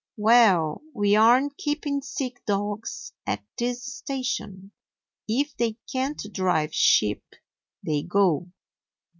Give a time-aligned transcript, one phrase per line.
[0.17, 4.71] "Well, we aren't keeping sick dogs at this station.
[5.27, 7.21] If they can't drive sheep,
[7.83, 8.47] they go.